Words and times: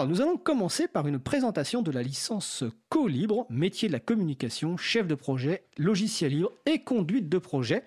Alors, 0.00 0.08
nous 0.08 0.22
allons 0.22 0.38
commencer 0.38 0.88
par 0.88 1.06
une 1.08 1.18
présentation 1.18 1.82
de 1.82 1.90
la 1.92 2.02
licence 2.02 2.64
Co-Libre, 2.88 3.46
métier 3.50 3.86
de 3.86 3.92
la 3.92 4.00
communication, 4.00 4.78
chef 4.78 5.06
de 5.06 5.14
projet, 5.14 5.64
logiciel 5.76 6.32
libre 6.32 6.52
et 6.64 6.78
conduite 6.82 7.28
de 7.28 7.36
projet, 7.36 7.82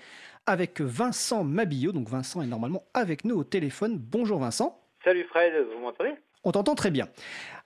avec 0.45 0.79
Vincent 0.79 1.43
Mabillot. 1.43 1.91
Donc, 1.91 2.09
Vincent 2.09 2.43
est 2.43 2.45
normalement 2.45 2.83
avec 2.93 3.25
nous 3.25 3.35
au 3.35 3.43
téléphone. 3.43 3.97
Bonjour 3.97 4.37
Vincent. 4.37 4.79
Salut 5.03 5.23
Fred, 5.23 5.53
vous 5.73 5.79
m'entendez? 5.79 6.11
On 6.43 6.51
t'entend 6.51 6.75
très 6.75 6.91
bien. 6.91 7.07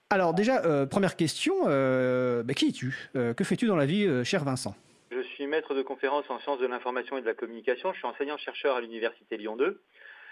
Alors, 0.08 0.32
déjà, 0.32 0.64
euh, 0.64 0.86
première 0.86 1.16
question, 1.16 1.54
euh, 1.66 2.42
bah, 2.42 2.54
qui 2.54 2.68
es-tu? 2.68 3.10
Euh, 3.16 3.34
Que 3.34 3.44
fais-tu 3.44 3.66
dans 3.66 3.76
la 3.76 3.84
vie, 3.84 4.08
cher 4.24 4.44
Vincent? 4.44 4.74
Je 5.10 5.20
suis 5.20 5.46
maître 5.46 5.74
de 5.74 5.82
conférences 5.82 6.24
en 6.30 6.38
sciences 6.40 6.58
de 6.58 6.66
l'information 6.66 7.18
et 7.18 7.20
de 7.20 7.26
la 7.26 7.34
communication. 7.34 7.92
Je 7.92 7.98
suis 7.98 8.08
enseignant-chercheur 8.08 8.76
à 8.76 8.80
l'Université 8.80 9.36
Lyon 9.36 9.56
2. 9.56 9.82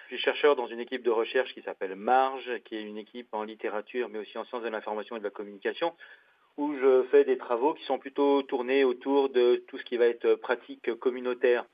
Je 0.08 0.14
suis 0.14 0.22
chercheur 0.22 0.54
dans 0.54 0.68
une 0.68 0.78
équipe 0.78 1.02
de 1.02 1.10
recherche 1.10 1.52
qui 1.52 1.62
s'appelle 1.62 1.96
Marge, 1.96 2.60
qui 2.64 2.76
est 2.76 2.82
une 2.82 2.96
équipe 2.96 3.26
en 3.32 3.42
littérature, 3.42 4.08
mais 4.08 4.20
aussi 4.20 4.38
en 4.38 4.44
sciences 4.44 4.62
de 4.62 4.68
l'information 4.68 5.16
et 5.16 5.18
de 5.18 5.24
la 5.24 5.30
communication, 5.30 5.92
où 6.56 6.76
je 6.76 7.02
fais 7.10 7.24
des 7.24 7.36
travaux 7.36 7.74
qui 7.74 7.82
sont 7.86 7.98
plutôt 7.98 8.42
tournés 8.42 8.84
autour 8.84 9.30
de 9.30 9.56
tout 9.66 9.78
ce 9.78 9.82
qui 9.82 9.96
va 9.96 10.06
être 10.06 10.36
pratique 10.36 10.94
communautaire, 11.00 11.64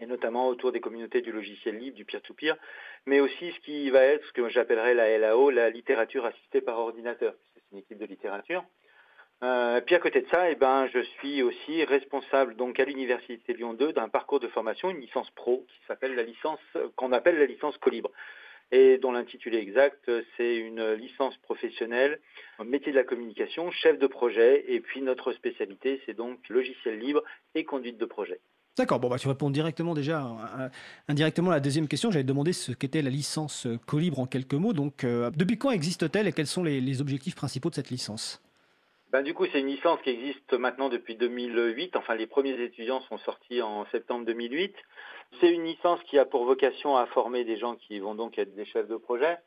et 0.00 0.06
notamment 0.06 0.48
autour 0.48 0.72
des 0.72 0.80
communautés 0.80 1.20
du 1.20 1.32
logiciel 1.32 1.76
libre, 1.76 1.98
du 1.98 2.06
peer-to-peer, 2.06 2.56
mais 3.04 3.20
aussi 3.20 3.52
ce 3.52 3.60
qui 3.60 3.90
va 3.90 4.00
être 4.04 4.24
ce 4.24 4.32
que 4.32 4.48
j'appellerais 4.48 4.94
la 4.94 5.18
LAO, 5.18 5.50
la 5.50 5.68
littérature 5.68 6.24
assistée 6.24 6.62
par 6.62 6.78
ordinateur, 6.78 7.34
c'est 7.52 7.62
une 7.72 7.78
équipe 7.80 7.98
de 7.98 8.06
littérature. 8.06 8.64
Euh, 9.42 9.82
puis 9.82 9.94
à 9.94 9.98
côté 9.98 10.22
de 10.22 10.28
ça, 10.28 10.50
eh 10.50 10.54
ben, 10.54 10.88
je 10.92 11.00
suis 11.18 11.42
aussi 11.42 11.84
responsable 11.84 12.56
donc 12.56 12.80
à 12.80 12.84
l'université 12.84 13.52
Lyon 13.52 13.74
2 13.74 13.92
d'un 13.92 14.08
parcours 14.08 14.40
de 14.40 14.48
formation, 14.48 14.90
une 14.90 15.00
licence 15.00 15.30
pro 15.32 15.66
qui 15.68 15.86
s'appelle 15.86 16.14
la 16.14 16.22
licence 16.22 16.60
qu'on 16.96 17.12
appelle 17.12 17.38
la 17.38 17.44
licence 17.44 17.76
Colibre 17.76 18.10
et 18.72 18.96
dont 18.98 19.12
l'intitulé 19.12 19.58
exact 19.58 20.10
c'est 20.36 20.56
une 20.56 20.94
licence 20.94 21.36
professionnelle 21.36 22.18
métier 22.64 22.92
de 22.92 22.96
la 22.96 23.04
communication, 23.04 23.70
chef 23.70 23.98
de 23.98 24.06
projet 24.06 24.64
et 24.68 24.80
puis 24.80 25.02
notre 25.02 25.32
spécialité 25.34 26.00
c'est 26.06 26.14
donc 26.14 26.38
logiciel 26.48 26.98
libre 26.98 27.22
et 27.54 27.64
conduite 27.64 27.98
de 27.98 28.06
projet. 28.06 28.40
D'accord, 28.78 29.00
bon, 29.00 29.08
bah, 29.08 29.18
tu 29.18 29.28
réponds 29.28 29.48
directement 29.48 29.94
déjà, 29.94 30.22
euh, 30.58 30.68
indirectement 31.08 31.50
à 31.50 31.54
la 31.54 31.60
deuxième 31.60 31.88
question. 31.88 32.10
J'avais 32.10 32.24
demandé 32.24 32.52
ce 32.52 32.72
qu'était 32.72 33.00
la 33.00 33.08
licence 33.08 33.66
Colibre 33.86 34.18
en 34.18 34.26
quelques 34.26 34.52
mots. 34.52 34.74
Donc, 34.74 35.02
euh, 35.02 35.30
depuis 35.34 35.56
quand 35.56 35.70
existe-t-elle 35.70 36.26
et 36.26 36.32
quels 36.32 36.46
sont 36.46 36.62
les 36.62 37.00
objectifs 37.00 37.34
principaux 37.34 37.70
de 37.70 37.74
cette 37.74 37.88
licence? 37.88 38.45
Ben, 39.12 39.22
du 39.22 39.34
coup, 39.34 39.46
c'est 39.46 39.60
une 39.60 39.68
licence 39.68 40.00
qui 40.02 40.10
existe 40.10 40.52
maintenant 40.52 40.88
depuis 40.88 41.14
2008. 41.14 41.96
Enfin, 41.96 42.14
les 42.16 42.26
premiers 42.26 42.60
étudiants 42.60 43.00
sont 43.02 43.18
sortis 43.18 43.62
en 43.62 43.86
septembre 43.86 44.26
2008. 44.26 44.74
C'est 45.40 45.52
une 45.52 45.64
licence 45.64 46.02
qui 46.04 46.18
a 46.18 46.24
pour 46.24 46.44
vocation 46.44 46.96
à 46.96 47.06
former 47.06 47.44
des 47.44 47.56
gens 47.56 47.76
qui 47.76 48.00
vont 48.00 48.14
donc 48.14 48.38
être 48.38 48.54
des 48.54 48.64
chefs 48.64 48.88
de 48.88 48.96
projet. 48.96 49.38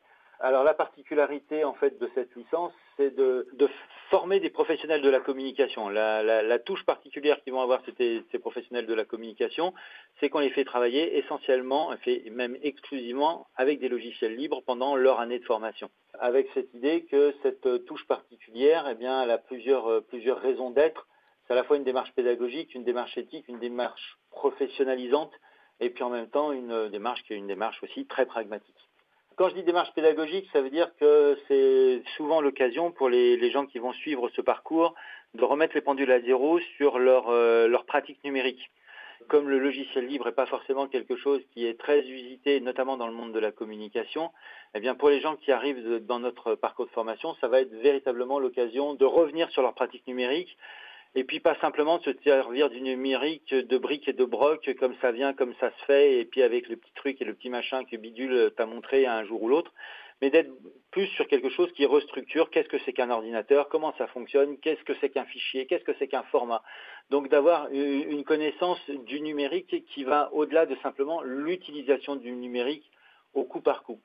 Alors 0.42 0.64
la 0.64 0.74
particularité 0.74 1.66
en 1.66 1.74
fait 1.74 2.00
de 2.00 2.10
cette 2.16 2.34
licence, 2.36 2.72
c'est 2.96 3.14
de, 3.14 3.46
former 4.10 4.40
des 4.40 4.50
professionnels 4.50 5.02
de 5.02 5.10
la 5.10 5.20
communication. 5.20 5.90
La, 5.90 6.60
touche 6.60 6.84
particulière 6.86 7.42
qu'ils 7.44 7.54
vont 7.54 7.62
avoir 7.62 7.82
ces, 7.86 8.24
ces, 8.32 8.40
professionnels 8.40 8.88
de 8.88 8.94
la 8.94 9.04
communication, 9.04 9.74
c'est 10.20 10.30
qu'on 10.30 10.40
les 10.40 10.50
fait 10.50 10.64
travailler 10.64 11.18
essentiellement, 11.18 11.96
fait 11.98 12.24
même 12.32 12.58
exclusivement 12.64 13.48
avec 13.56 13.80
des 13.80 13.90
logiciels 13.90 14.36
libres 14.36 14.64
pendant 14.66 14.96
leur 14.96 15.20
année 15.20 15.40
de 15.40 15.46
formation. 15.46 15.90
Avec 16.20 16.48
cette 16.54 16.74
idée 16.74 17.06
que 17.06 17.36
cette 17.44 17.86
touche 17.86 18.08
particulière, 18.08 18.88
eh 18.90 18.96
bien, 18.96 19.22
elle 19.22 19.32
a 19.32 19.38
plusieurs, 19.38 20.04
plusieurs 20.06 20.40
raisons 20.40 20.72
d'être. 20.72 21.08
C'est 21.46 21.54
à 21.54 21.56
la 21.56 21.64
fois 21.64 21.78
une 21.78 21.84
démarche 21.84 22.14
pédagogique, 22.14 22.74
une 22.74 22.84
démarche 22.86 23.18
éthique, 23.18 23.48
une 23.48 23.60
démarche 23.60 24.18
professionnalisante, 24.32 25.34
et 25.82 25.90
puis 25.90 26.04
en 26.04 26.10
même 26.10 26.30
temps 26.30 26.52
une 26.52 26.90
démarche 26.90 27.24
qui 27.24 27.34
est 27.34 27.38
une 27.38 27.48
démarche 27.48 27.84
aussi 27.84 28.06
très 28.08 28.26
pragmatique. 28.26 28.89
Quand 29.40 29.48
je 29.48 29.56
dis 29.56 29.64
démarche 29.64 29.94
pédagogique, 29.94 30.50
ça 30.52 30.60
veut 30.60 30.70
dire 30.70 30.92
que 31.00 31.38
c'est 31.48 32.04
souvent 32.18 32.42
l'occasion 32.42 32.92
pour 32.92 33.08
les, 33.08 33.52
gens 33.52 33.66
qui 33.66 33.80
vont 33.80 33.94
suivre 33.94 34.28
ce 34.36 34.42
parcours 34.42 34.96
de 35.34 35.46
remettre 35.46 35.76
les 35.76 35.82
pendules 35.82 36.12
à 36.12 36.20
zéro 36.20 36.60
sur 36.76 37.00
leur, 37.00 37.30
euh, 37.30 37.74
pratique 37.88 38.22
numérique. 38.26 38.70
Comme 39.30 39.48
le 39.48 39.58
logiciel 39.58 40.08
libre 40.08 40.26
n'est 40.26 40.34
pas 40.34 40.46
forcément 40.46 40.88
quelque 40.88 41.16
chose 41.16 41.40
qui 41.54 41.66
est 41.66 41.80
très 41.80 42.06
usité, 42.06 42.60
notamment 42.60 42.98
dans 42.98 43.08
le 43.08 43.14
monde 43.14 43.32
de 43.32 43.40
la 43.40 43.54
communication, 43.54 44.30
eh 44.76 44.82
bien 44.82 44.94
pour 44.94 45.08
les 45.08 45.22
gens 45.22 45.38
qui 45.38 45.54
arrivent 45.54 46.06
dans 46.06 46.20
notre 46.20 46.56
parcours 46.56 46.88
de 46.88 46.92
formation, 46.92 47.34
ça 47.40 47.48
va 47.48 47.62
être 47.62 47.74
véritablement 47.76 48.40
l'occasion 48.40 48.94
de 48.94 49.06
revenir 49.06 49.50
sur 49.52 49.62
leur 49.62 49.74
pratique 49.74 50.06
numérique, 50.06 50.58
et 51.16 51.24
puis 51.24 51.40
pas 51.40 51.56
simplement 51.56 52.00
se 52.02 52.12
servir 52.24 52.70
du 52.70 52.82
numérique 52.82 53.54
de 53.54 53.78
briques 53.78 54.08
et 54.08 54.14
de 54.14 54.26
brocs 54.26 54.74
comme 54.80 54.96
ça 55.02 55.12
vient, 55.12 55.34
comme 55.34 55.54
ça 55.60 55.72
se 55.72 55.86
fait, 55.86 56.20
et 56.20 56.26
puis 56.26 56.44
avec 56.44 56.70
le 56.70 56.78
petit 56.78 56.94
truc 56.96 57.22
et 57.22 57.26
le 57.26 57.34
petit 57.34 57.50
machin 57.50 57.84
que 57.84 57.96
Bidule 57.96 58.52
t'a 58.56 58.66
montré 58.66 59.06
un 59.06 59.24
jour 59.24 59.42
ou 59.42 59.50
l'autre, 59.50 59.74
mais 60.22 60.30
d'être 60.30 60.52
plus 60.92 61.08
sur 61.08 61.28
quelque 61.28 61.50
chose 61.50 61.72
qui 61.74 61.86
restructure 61.86 62.50
qu'est-ce 62.50 62.68
que 62.68 62.80
c'est 62.86 62.94
qu'un 62.94 63.10
ordinateur, 63.10 63.70
comment 63.70 63.94
ça 63.98 64.08
fonctionne, 64.08 64.58
qu'est-ce 64.60 64.84
que 64.84 64.94
c'est 65.00 65.10
qu'un 65.10 65.26
fichier, 65.26 65.66
qu'est-ce 65.66 65.84
que 65.84 65.96
c'est 65.98 66.08
qu'un 66.08 66.24
format. 66.24 66.62
Donc 67.10 67.30
d'avoir 67.30 67.70
une 67.72 68.24
connaissance 68.24 68.80
du 68.90 69.22
numérique 69.22 69.86
qui 69.88 70.04
va 70.04 70.30
au-delà 70.34 70.66
de 70.66 70.76
simplement 70.84 71.22
l'utilisation 71.22 72.16
du 72.16 72.32
numérique 72.32 72.90
au 73.34 73.44
coup 73.44 73.62
par 73.62 73.84
coup. 73.84 74.00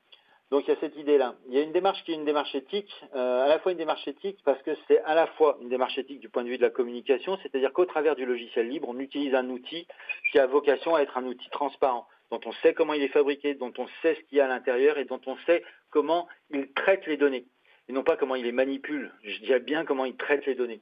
Donc 0.50 0.64
il 0.66 0.70
y 0.70 0.76
a 0.76 0.80
cette 0.80 0.96
idée-là. 0.96 1.34
Il 1.48 1.54
y 1.54 1.58
a 1.58 1.62
une 1.62 1.72
démarche 1.72 2.04
qui 2.04 2.12
est 2.12 2.14
une 2.14 2.24
démarche 2.24 2.54
éthique, 2.54 2.92
euh, 3.14 3.44
à 3.44 3.48
la 3.48 3.58
fois 3.58 3.72
une 3.72 3.78
démarche 3.78 4.06
éthique 4.06 4.38
parce 4.44 4.62
que 4.62 4.72
c'est 4.86 5.00
à 5.02 5.14
la 5.14 5.26
fois 5.26 5.58
une 5.60 5.68
démarche 5.68 5.98
éthique 5.98 6.20
du 6.20 6.28
point 6.28 6.44
de 6.44 6.48
vue 6.48 6.58
de 6.58 6.62
la 6.62 6.70
communication, 6.70 7.38
c'est-à-dire 7.42 7.72
qu'au 7.72 7.86
travers 7.86 8.14
du 8.14 8.26
logiciel 8.26 8.68
libre, 8.68 8.88
on 8.88 8.98
utilise 8.98 9.34
un 9.34 9.48
outil 9.48 9.86
qui 10.30 10.38
a 10.38 10.46
vocation 10.46 10.94
à 10.94 11.00
être 11.00 11.16
un 11.16 11.24
outil 11.24 11.48
transparent, 11.50 12.06
dont 12.30 12.40
on 12.44 12.52
sait 12.62 12.74
comment 12.74 12.94
il 12.94 13.02
est 13.02 13.08
fabriqué, 13.08 13.54
dont 13.54 13.72
on 13.78 13.86
sait 14.02 14.14
ce 14.14 14.20
qu'il 14.28 14.38
y 14.38 14.40
a 14.40 14.44
à 14.44 14.48
l'intérieur 14.48 14.98
et 14.98 15.04
dont 15.04 15.20
on 15.26 15.36
sait 15.46 15.64
comment 15.90 16.28
il 16.50 16.70
traite 16.72 17.06
les 17.06 17.16
données. 17.16 17.46
Et 17.88 17.92
non 17.92 18.02
pas 18.02 18.16
comment 18.16 18.34
il 18.34 18.44
les 18.44 18.52
manipule, 18.52 19.12
je 19.22 19.38
dirais 19.40 19.60
bien 19.60 19.84
comment 19.84 20.04
il 20.04 20.16
traite 20.16 20.46
les 20.46 20.54
données. 20.54 20.80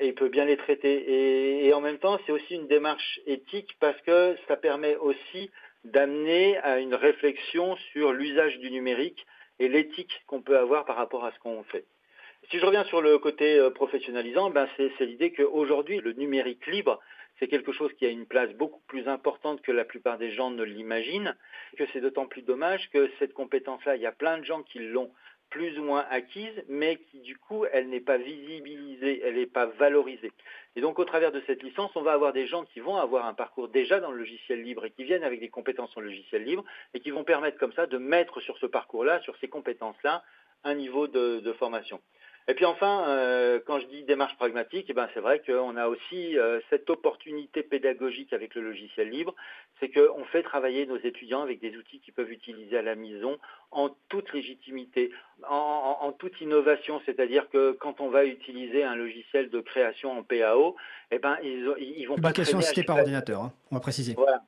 Et 0.00 0.08
il 0.08 0.14
peut 0.14 0.28
bien 0.28 0.44
les 0.44 0.56
traiter. 0.56 1.66
Et 1.66 1.74
en 1.74 1.80
même 1.80 1.98
temps, 1.98 2.20
c'est 2.24 2.32
aussi 2.32 2.54
une 2.54 2.68
démarche 2.68 3.20
éthique 3.26 3.76
parce 3.80 4.00
que 4.02 4.36
ça 4.46 4.56
permet 4.56 4.94
aussi 4.96 5.50
d'amener 5.84 6.58
à 6.58 6.78
une 6.78 6.94
réflexion 6.94 7.76
sur 7.92 8.12
l'usage 8.12 8.58
du 8.58 8.70
numérique 8.70 9.26
et 9.58 9.68
l'éthique 9.68 10.22
qu'on 10.26 10.42
peut 10.42 10.58
avoir 10.58 10.84
par 10.84 10.96
rapport 10.96 11.24
à 11.24 11.32
ce 11.32 11.38
qu'on 11.38 11.62
fait. 11.64 11.84
Si 12.50 12.58
je 12.58 12.66
reviens 12.66 12.84
sur 12.84 13.02
le 13.02 13.18
côté 13.18 13.68
professionnalisant, 13.74 14.50
ben 14.50 14.68
c'est 14.76 15.04
l'idée 15.04 15.32
qu'aujourd'hui, 15.32 15.98
le 15.98 16.12
numérique 16.12 16.66
libre, 16.66 17.00
c'est 17.38 17.48
quelque 17.48 17.72
chose 17.72 17.92
qui 17.94 18.06
a 18.06 18.10
une 18.10 18.26
place 18.26 18.52
beaucoup 18.54 18.80
plus 18.86 19.08
importante 19.08 19.62
que 19.62 19.72
la 19.72 19.84
plupart 19.84 20.18
des 20.18 20.32
gens 20.32 20.50
ne 20.50 20.62
l'imaginent, 20.62 21.36
que 21.76 21.84
c'est 21.92 22.00
d'autant 22.00 22.26
plus 22.26 22.42
dommage 22.42 22.90
que 22.90 23.10
cette 23.18 23.32
compétence-là, 23.32 23.96
il 23.96 24.02
y 24.02 24.06
a 24.06 24.12
plein 24.12 24.38
de 24.38 24.44
gens 24.44 24.62
qui 24.62 24.78
l'ont 24.78 25.10
plus 25.50 25.78
ou 25.78 25.82
moins 25.82 26.04
acquise, 26.10 26.64
mais 26.68 26.96
qui 26.96 27.20
du 27.20 27.36
coup, 27.36 27.64
elle 27.72 27.88
n'est 27.88 28.00
pas 28.00 28.18
visibilisée, 28.18 29.22
elle 29.24 29.36
n'est 29.36 29.46
pas 29.46 29.66
valorisée. 29.66 30.32
Et 30.76 30.80
donc, 30.80 30.98
au 30.98 31.04
travers 31.04 31.32
de 31.32 31.42
cette 31.46 31.62
licence, 31.62 31.90
on 31.94 32.02
va 32.02 32.12
avoir 32.12 32.32
des 32.32 32.46
gens 32.46 32.64
qui 32.64 32.80
vont 32.80 32.96
avoir 32.96 33.26
un 33.26 33.34
parcours 33.34 33.68
déjà 33.68 34.00
dans 34.00 34.10
le 34.10 34.18
logiciel 34.18 34.62
libre 34.62 34.84
et 34.84 34.90
qui 34.90 35.04
viennent 35.04 35.24
avec 35.24 35.40
des 35.40 35.48
compétences 35.48 35.96
en 35.96 36.00
logiciel 36.00 36.44
libre 36.44 36.64
et 36.94 37.00
qui 37.00 37.10
vont 37.10 37.24
permettre 37.24 37.58
comme 37.58 37.72
ça 37.72 37.86
de 37.86 37.98
mettre 37.98 38.40
sur 38.40 38.58
ce 38.58 38.66
parcours-là, 38.66 39.20
sur 39.22 39.36
ces 39.38 39.48
compétences-là, 39.48 40.22
un 40.64 40.74
niveau 40.74 41.06
de, 41.06 41.40
de 41.40 41.52
formation. 41.52 42.00
Et 42.50 42.54
puis 42.54 42.64
enfin, 42.64 43.04
euh, 43.08 43.60
quand 43.66 43.78
je 43.78 43.86
dis 43.86 44.04
démarche 44.04 44.34
pragmatique, 44.36 44.86
eh 44.88 44.94
ben 44.94 45.06
c'est 45.12 45.20
vrai 45.20 45.42
qu'on 45.46 45.76
a 45.76 45.86
aussi 45.86 46.38
euh, 46.38 46.60
cette 46.70 46.88
opportunité 46.88 47.62
pédagogique 47.62 48.32
avec 48.32 48.54
le 48.54 48.62
logiciel 48.62 49.10
libre, 49.10 49.34
c'est 49.78 49.90
qu'on 49.90 50.24
fait 50.24 50.42
travailler 50.42 50.86
nos 50.86 50.96
étudiants 50.96 51.42
avec 51.42 51.60
des 51.60 51.76
outils 51.76 52.00
qu'ils 52.00 52.14
peuvent 52.14 52.32
utiliser 52.32 52.78
à 52.78 52.82
la 52.82 52.94
maison 52.94 53.36
en 53.70 53.90
toute 54.08 54.32
légitimité, 54.32 55.10
en, 55.46 55.98
en, 56.00 56.06
en 56.06 56.12
toute 56.12 56.40
innovation, 56.40 57.02
c'est-à-dire 57.04 57.50
que 57.50 57.72
quand 57.72 58.00
on 58.00 58.08
va 58.08 58.24
utiliser 58.24 58.82
un 58.82 58.96
logiciel 58.96 59.50
de 59.50 59.60
création 59.60 60.18
en 60.18 60.22
PAO, 60.22 60.74
eh 61.10 61.18
ben 61.18 61.36
ils, 61.42 61.70
ils 61.78 62.06
vont 62.06 62.16
pas 62.16 62.32
création 62.32 62.58
assistée 62.58 62.82
par 62.82 62.96
ordinateur, 62.96 63.42
hein, 63.42 63.52
on 63.70 63.74
va 63.74 63.80
préciser. 63.82 64.14
Voilà. 64.14 64.42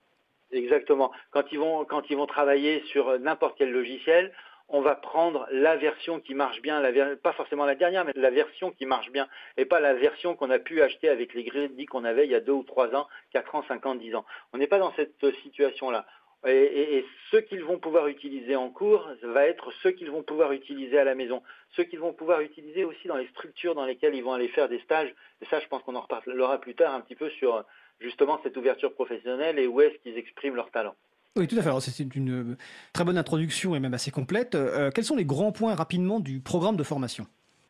Exactement. 0.53 1.13
Quand 1.31 1.45
ils 1.53 1.59
vont 1.59 1.85
quand 1.85 2.11
ils 2.11 2.17
vont 2.17 2.27
travailler 2.27 2.83
sur 2.87 3.19
n'importe 3.21 3.57
quel 3.59 3.71
logiciel, 3.71 4.33
on 4.71 4.81
va 4.81 4.95
prendre 4.95 5.47
la 5.51 5.77
version 5.77 6.21
qui 6.21 6.35
marche 6.35 6.63
bien, 6.63 6.81
pas 7.17 7.33
forcément 7.33 7.67
la 7.67 7.75
dernière, 7.75 8.05
mais 8.05 8.13
la 8.15 8.31
version 8.31 8.71
qui 8.71 8.87
marche 8.87 9.11
bien, 9.11 9.29
et 9.57 9.65
pas 9.65 9.81
la 9.81 9.95
version 9.95 10.37
qu'on 10.37 10.51
a 10.51 10.59
pu 10.59 10.81
acheter 10.81 11.09
avec 11.09 11.35
les 11.35 11.45
crédits 11.45 11.87
qu'on 11.87 12.05
avait 12.05 12.25
il 12.25 12.31
y 12.31 12.37
a 12.37 12.41
deux 12.41 12.53
ou 12.53 12.63
trois 12.63 12.95
ans, 12.95 13.09
quatre 13.33 13.55
ans, 13.55 13.65
cinq 13.67 13.85
ans, 13.85 13.97
dix 13.97 14.15
ans. 14.15 14.25
On 14.53 14.59
n'est 14.59 14.69
pas 14.69 14.79
dans 14.79 14.93
cette 14.95 15.25
situation-là. 15.43 16.07
Et, 16.47 16.53
et, 16.53 16.97
et, 16.99 17.07
ce 17.31 17.37
qu'ils 17.37 17.63
vont 17.63 17.79
pouvoir 17.79 18.07
utiliser 18.07 18.57
en 18.57 18.71
cours 18.71 19.07
va 19.23 19.47
être 19.47 19.73
ce 19.83 19.89
qu'ils 19.89 20.11
vont 20.11 20.23
pouvoir 20.23 20.53
utiliser 20.53 20.99
à 20.99 21.05
la 21.05 21.15
maison, 21.15 21.43
ce 21.77 21.83
qu'ils 21.83 22.01
vont 22.01 22.15
pouvoir 22.15 22.41
utiliser 22.41 22.83
aussi 22.85 23.09
dans 23.09 23.17
les 23.17 23.27
structures 23.29 23.75
dans 23.75 23.85
lesquelles 23.85 24.15
ils 24.15 24.25
vont 24.25 24.33
aller 24.33 24.49
faire 24.49 24.69
des 24.71 24.79
stages. 24.81 25.15
Et 25.43 25.47
ça, 25.47 25.61
je 25.61 25.67
pense 25.67 25.83
qu'on 25.83 25.97
en 25.97 26.01
reparlera 26.01 26.59
plus 26.59 26.75
tard 26.75 26.95
un 26.95 27.03
petit 27.03 27.15
peu 27.15 27.29
sur 27.29 27.63
justement 27.99 28.41
cette 28.43 28.57
ouverture 28.57 28.95
professionnelle 28.95 29.59
et 29.59 29.67
où 29.67 29.83
est-ce 29.83 29.99
qu'ils 29.99 30.17
expriment 30.17 30.57
leur 30.57 30.71
talent. 30.71 30.95
Oui, 31.37 31.47
tout 31.47 31.57
à 31.57 31.63
fait. 31.63 31.71
C'est 31.81 32.17
une 32.17 32.57
très 32.93 33.05
bonne 33.05 33.17
introduction 33.17 33.77
et 33.77 33.81
même 33.81 33.95
assez 33.95 34.11
complète. 34.11 34.57
Euh, 34.57 34.91
quels 34.91 35.05
sont 35.05 35.15
les 35.15 35.25
grands 35.25 35.53
points 35.53 35.77
rapidement 35.77 36.19
du 36.19 36.41
programme 36.41 36.77
de 36.77 36.83
formation? 36.83 37.27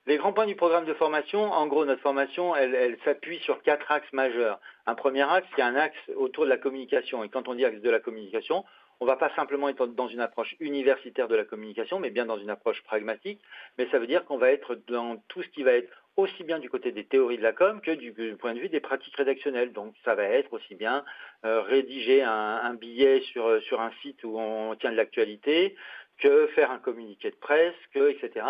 Les 0.07 0.17
grands 0.17 0.33
points 0.33 0.47
du 0.47 0.57
programme 0.57 0.87
de 0.87 0.95
formation, 0.95 1.53
en 1.53 1.67
gros, 1.67 1.85
notre 1.85 2.01
formation, 2.01 2.57
elle, 2.57 2.75
elle 2.75 2.97
s'appuie 3.05 3.39
sur 3.41 3.63
quatre 3.63 3.93
axes 3.93 4.13
majeurs. 4.15 4.59
Un 4.87 4.95
premier 4.95 5.23
axe, 5.31 5.47
qui 5.55 5.61
est 5.61 5.65
un 5.65 5.77
axe 5.77 5.99
autour 6.17 6.45
de 6.45 6.49
la 6.49 6.57
communication. 6.57 7.23
Et 7.23 7.29
quand 7.29 7.49
on 7.49 7.55
dit 7.55 7.67
axe 7.67 7.83
de 7.83 7.91
la 7.91 8.01
communication, 8.01 8.65
on 9.01 9.05
ne 9.05 9.11
va 9.11 9.17
pas 9.17 9.31
simplement 9.37 9.69
être 9.69 9.87
dans 9.87 10.09
une 10.09 10.21
approche 10.21 10.57
universitaire 10.59 11.29
de 11.29 11.37
la 11.37 11.45
communication, 11.45 12.01
mais 12.01 12.11
bien 12.11 12.25
dans 12.25 12.39
une 12.39 12.51
approche 12.51 12.83
pragmatique. 12.83 13.41
Mais 13.77 13.89
ça 13.91 13.99
veut 13.99 14.07
dire 14.07 14.25
qu'on 14.25 14.39
va 14.39 14.51
être 14.51 14.79
dans 14.89 15.19
tout 15.29 15.43
ce 15.43 15.49
qui 15.49 15.63
va 15.63 15.73
être 15.73 16.00
aussi 16.17 16.45
bien 16.45 16.59
du 16.59 16.69
côté 16.69 16.93
des 16.93 17.05
théories 17.05 17.39
de 17.39 17.43
la 17.43 17.53
com 17.53 17.81
que 17.81 17.93
du, 17.93 18.13
point 18.37 18.55
de 18.55 18.61
vue 18.61 18.69
des 18.69 18.81
pratiques 18.81 19.17
rédactionnelles. 19.17 19.73
Donc 19.73 19.95
ça 20.05 20.15
va 20.15 20.25
être 20.25 20.53
aussi 20.53 20.75
bien 20.75 21.05
euh, 21.45 21.63
rédiger 21.63 22.23
un, 22.23 22.75
billet 22.75 23.21
sur, 23.21 23.63
sur 23.63 23.81
un 23.81 23.93
site 24.03 24.23
où 24.25 24.39
on 24.39 24.75
tient 24.77 24.93
de 24.93 24.97
l'actualité, 24.97 25.77
que 26.19 26.47
faire 26.49 26.71
un 26.71 26.79
communiqué 26.79 27.31
de 27.31 27.37
presse, 27.37 27.75
que 27.95 28.11
etc. 28.11 28.47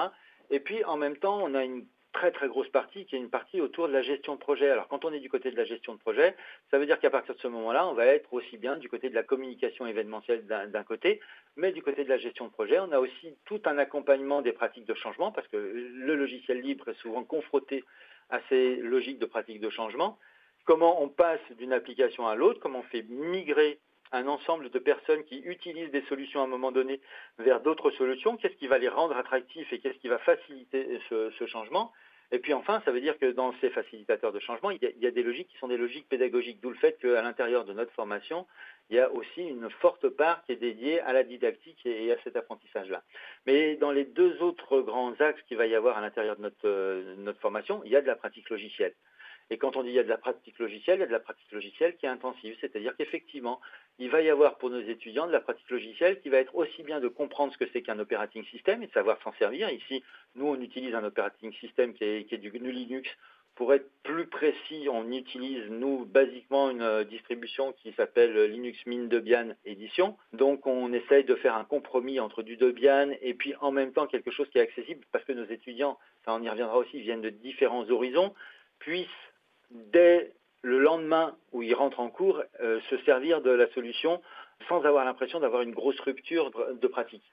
Et 0.51 0.61
puis 0.61 0.85
en 0.85 0.97
même 0.97 1.17
temps, 1.17 1.39
on 1.43 1.55
a 1.55 1.65
une 1.65 1.87
très 2.13 2.33
très 2.33 2.49
grosse 2.49 2.69
partie 2.69 3.07
qui 3.07 3.17
est 3.17 3.19
une 3.19 3.31
partie 3.31 3.61
autour 3.61 3.89
de 3.89 3.93
la 3.93 4.03
gestion 4.03 4.35
de 4.35 4.41
projet. 4.41 4.69
Alors 4.71 4.89
quand 4.89 5.05
on 5.05 5.13
est 5.13 5.21
du 5.21 5.29
côté 5.29 5.51
de 5.51 5.57
la 5.57 5.65
gestion 5.65 5.95
de 5.95 5.99
projet, 5.99 6.35
ça 6.71 6.79
veut 6.79 6.87
dire 6.87 6.99
qu'à 6.99 7.11
partir 7.11 7.35
de 7.35 7.41
ce 7.41 7.49
moment-là, 7.49 7.87
on 7.87 7.95
va 7.95 8.07
être 8.07 8.33
aussi 8.33 8.57
bien 8.57 8.77
du 8.77 8.89
côté 8.89 9.09
de 9.09 9.15
la 9.15 9.23
communication 9.23 9.87
événementielle 9.87 10.47
d'un 10.47 10.83
côté, 10.83 11.21
mais 11.57 11.73
du 11.73 11.83
côté 11.83 12.05
de 12.05 12.09
la 12.09 12.19
gestion 12.19 12.47
de 12.47 12.51
projet, 12.51 12.79
on 12.79 12.93
a 12.93 12.99
aussi 12.99 13.37
tout 13.45 13.61
un 13.65 13.79
accompagnement 13.79 14.43
des 14.43 14.53
pratiques 14.53 14.87
de 14.87 14.95
changement, 14.95 15.33
parce 15.33 15.49
que 15.49 15.57
le 15.57 16.15
logiciel 16.15 16.61
libre 16.61 16.89
est 16.89 17.01
souvent 17.01 17.25
confronté 17.25 17.85
à 18.31 18.41
ces 18.49 18.77
logiques 18.77 19.19
de 19.19 19.27
pratiques 19.27 19.61
de 19.61 19.71
changement. 19.71 20.19
Comment 20.65 21.03
on 21.03 21.09
passe 21.09 21.41
d'une 21.59 21.73
application 21.73 22.27
à 22.29 22.35
l'autre, 22.35 22.61
comment 22.61 22.81
on 22.81 22.91
fait 22.91 23.03
migrer 23.09 23.79
un 24.13 24.27
ensemble 24.27 24.71
de 24.71 24.79
personnes 24.79 25.25
qui 25.25 25.39
utilisent 25.39 25.91
des 25.91 26.03
solutions 26.03 26.41
à 26.41 26.45
un 26.45 26.49
moment 26.49 26.73
donné 26.73 27.01
vers 27.39 27.61
d'autres 27.61 27.91
solutions, 27.93 28.37
qu'est-ce 28.37 28.57
qui 28.57 28.67
va 28.67 28.79
les 28.79 28.89
rendre 28.89 29.17
attractifs 29.17 29.73
et 29.73 29.79
qu'est-ce 29.79 29.99
qui 29.99 30.09
va 30.09 30.19
faciliter 30.19 31.01
ce, 31.09 31.47
changement? 31.47 31.93
Et 32.33 32.39
puis 32.39 32.55
enfin, 32.55 32.81
ça 32.85 32.93
veut 32.93 33.01
dire 33.01 33.19
que 33.19 33.27
dans 33.27 33.53
ces 33.61 33.71
facilitateurs 33.71 34.33
de 34.33 34.39
changement, 34.39 34.71
il 34.71 34.79
y, 34.83 35.07
a, 35.07 35.11
des 35.11 35.23
logiques 35.23 35.49
qui 35.49 35.59
sont 35.59 35.67
des 35.67 35.77
logiques 35.77 36.09
pédagogiques, 36.09 36.61
d'où 36.61 36.71
le 36.71 36.77
fait 36.77 36.97
qu'à 37.01 37.23
l'intérieur 37.23 37.65
de 37.65 37.73
notre 37.73 37.93
formation, 37.93 38.47
il 38.89 38.97
y 38.97 39.01
a 39.01 39.11
aussi 39.11 39.43
une 39.43 39.69
forte 39.71 40.09
part 40.09 40.45
qui 40.45 40.53
est 40.53 40.57
dédiée 40.57 41.01
à 41.01 41.13
la 41.13 41.25
didactique 41.25 41.85
et 41.85 42.13
à 42.13 42.17
cet 42.23 42.37
apprentissage-là. 42.37 43.03
Mais 43.47 43.77
dans 43.77 43.91
les 43.91 44.05
deux 44.05 44.41
autres 44.43 44.81
grands 44.81 45.15
axes 45.21 45.43
qu'il 45.49 45.57
va 45.57 45.67
y 45.67 45.75
avoir 45.75 45.99
à 45.99 46.01
l'intérieur 46.01 46.37
de 46.37 46.43
notre, 46.43 46.57
euh, 46.67 47.15
notre 47.19 47.41
formation, 47.41 47.83
il 47.85 47.91
y 47.91 47.97
a 47.97 48.01
de 48.01 48.07
la 48.07 48.17
pratique 48.17 48.49
logicielle. 48.49 48.95
Et 49.51 49.59
quand 49.59 49.77
on 49.77 49.83
dit 49.83 49.89
il 49.91 49.95
y 49.95 49.99
a 49.99 50.05
de 50.05 50.09
la 50.09 50.17
pratique 50.17 50.59
logicielle, 50.61 50.99
il 50.99 51.01
y 51.01 51.05
a 51.05 51.09
de 51.09 51.13
la 51.13 51.21
pratique 51.21 51.51
logicielle 51.51 51.97
qui 51.97 52.07
est 52.07 52.11
intensive, 52.11 52.57
c'est-à-dire 52.61 52.97
qu'effectivement, 52.97 53.61
il 53.99 54.09
va 54.09 54.23
y 54.23 54.31
avoir 54.31 54.59
pour 54.59 54.71
nos 54.71 54.81
étudiants 54.81 55.27
de 55.27 55.33
la 55.33 55.41
pratique 55.41 55.69
logicielle 55.71 56.21
qui 56.21 56.29
va 56.29 56.39
être 56.39 56.55
aussi 56.55 56.85
bien 56.85 57.01
de 57.01 57.09
comprendre 57.09 57.53
ce 57.53 57.59
que 57.59 57.69
c'est 57.73 57.83
qu'un 57.83 57.99
operating 57.99 58.45
system 58.47 58.83
et 58.83 58.87
de 58.87 58.93
savoir 58.93 59.21
s'en 59.23 59.33
servir. 59.35 59.69
Ici, 59.71 60.05
nous, 60.37 60.47
on 60.47 60.61
utilise 60.61 60.95
un 60.95 61.03
operating 61.03 61.53
system 61.55 61.95
qui 61.95 62.05
est, 62.05 62.39
du 62.39 62.51
GNU 62.51 62.71
Linux. 62.71 63.09
Pour 63.57 63.75
être 63.75 63.91
plus 64.05 64.27
précis, 64.27 64.87
on 64.89 65.11
utilise, 65.11 65.69
nous, 65.69 66.05
basiquement 66.07 66.71
une 66.71 66.81
euh, 66.81 67.05
distribution 67.05 67.73
qui 67.73 67.93
s'appelle 67.93 68.45
Linux 68.45 68.79
Mint 68.87 69.09
Debian 69.09 69.51
Edition. 69.65 70.17
Donc, 70.33 70.67
on 70.69 70.93
essaye 70.93 71.25
de 71.25 71.35
faire 71.35 71.57
un 71.57 71.65
compromis 71.65 72.21
entre 72.21 72.43
du 72.43 72.57
Debian 72.57 73.11
et 73.21 73.35
puis 73.35 73.55
en 73.61 73.73
même 73.73 73.93
temps 73.93 74.07
quelque 74.07 74.31
chose 74.31 74.49
qui 74.51 74.59
est 74.59 74.63
accessible 74.63 75.05
parce 75.11 75.25
que 75.25 75.33
nos 75.33 75.45
étudiants, 75.47 75.99
ça 76.25 76.33
on 76.33 76.43
y 76.43 76.49
reviendra 76.49 76.79
aussi, 76.79 77.01
viennent 77.01 77.21
de 77.21 77.31
différents 77.31 77.91
horizons, 77.91 78.33
puissent 78.79 79.09
dès 79.71 80.33
le 80.63 80.79
lendemain 80.79 81.37
où 81.53 81.63
ils 81.63 81.75
rentrent 81.75 82.01
en 82.01 82.11
cours, 82.11 82.43
euh, 82.61 82.81
se 82.91 82.99
servir 82.99 83.41
de 83.41 83.51
la 83.51 83.69
solution 83.73 84.21
sans 84.69 84.85
avoir 84.85 85.05
l'impression 85.05 85.41
d'avoir 85.41 85.63
une 85.63 85.73
grosse 85.73 85.99
rupture 86.01 86.51
de 86.75 86.87
pratique. 86.87 87.25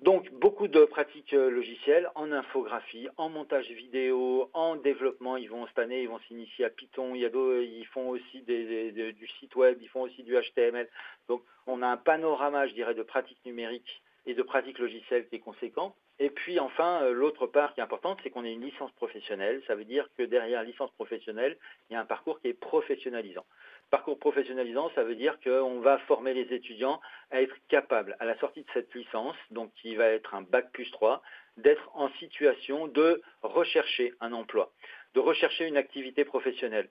Donc 0.00 0.30
beaucoup 0.30 0.68
de 0.68 0.84
pratiques 0.84 1.32
euh, 1.32 1.50
logicielles 1.50 2.10
en 2.14 2.30
infographie, 2.30 3.08
en 3.16 3.30
montage 3.30 3.66
vidéo, 3.70 4.50
en 4.52 4.76
développement. 4.76 5.38
Ils 5.38 5.48
vont 5.48 5.66
cette 5.68 5.78
année, 5.78 6.02
ils 6.02 6.08
vont 6.08 6.18
s'initier 6.28 6.66
à 6.66 6.70
Python. 6.70 7.14
Ils 7.14 7.86
font 7.92 8.10
aussi 8.10 8.42
du 8.42 9.28
site 9.40 9.56
web, 9.56 9.78
ils 9.80 9.88
font 9.88 10.02
aussi 10.02 10.22
du 10.22 10.34
HTML. 10.34 10.88
Donc 11.28 11.42
on 11.66 11.80
a 11.80 11.86
un 11.86 11.96
panorama, 11.96 12.66
je 12.66 12.74
dirais, 12.74 12.94
de 12.94 13.02
pratiques 13.02 13.42
numériques 13.46 14.02
et 14.26 14.34
de 14.34 14.42
pratiques 14.42 14.78
logicielles 14.78 15.26
qui 15.28 15.36
est 15.36 15.40
conséquent. 15.40 15.96
Et 16.18 16.30
puis 16.30 16.58
enfin, 16.58 17.02
euh, 17.02 17.12
l'autre 17.12 17.46
part 17.46 17.74
qui 17.74 17.80
est 17.80 17.82
importante, 17.82 18.18
c'est 18.22 18.30
qu'on 18.30 18.44
ait 18.44 18.52
une 18.52 18.64
licence 18.64 18.90
professionnelle. 18.92 19.62
Ça 19.66 19.74
veut 19.74 19.84
dire 19.84 20.08
que 20.16 20.22
derrière 20.22 20.60
la 20.60 20.66
licence 20.66 20.90
professionnelle, 20.92 21.58
il 21.88 21.92
y 21.92 21.96
a 21.96 22.00
un 22.00 22.06
parcours 22.06 22.40
qui 22.40 22.48
est 22.48 22.54
professionnalisant. 22.54 23.44
Parcours 23.90 24.18
professionnalisant, 24.18 24.90
ça 24.94 25.04
veut 25.04 25.14
dire 25.14 25.38
qu'on 25.40 25.80
va 25.80 25.98
former 25.98 26.32
les 26.32 26.54
étudiants 26.54 27.00
à 27.30 27.42
être 27.42 27.54
capables, 27.68 28.16
à 28.18 28.24
la 28.24 28.36
sortie 28.38 28.62
de 28.62 28.68
cette 28.72 28.92
licence, 28.94 29.36
donc 29.50 29.70
qui 29.74 29.94
va 29.94 30.06
être 30.06 30.34
un 30.34 30.42
bac 30.42 30.72
plus 30.72 30.90
3, 30.90 31.22
d'être 31.58 31.90
en 31.94 32.08
situation 32.18 32.88
de 32.88 33.22
rechercher 33.42 34.14
un 34.20 34.32
emploi, 34.32 34.72
de 35.14 35.20
rechercher 35.20 35.66
une 35.66 35.76
activité 35.76 36.24
professionnelle 36.24 36.88